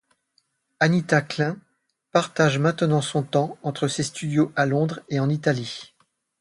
Anita 0.79 1.21
Klein 1.21 1.59
partage 2.11 2.57
maintenant 2.57 3.01
son 3.03 3.21
temps 3.21 3.59
entre 3.61 3.87
ses 3.87 4.01
studios 4.01 4.51
à 4.55 4.65
Londres 4.65 5.01
et 5.09 5.19
en 5.19 5.29
Italie. 5.29 5.93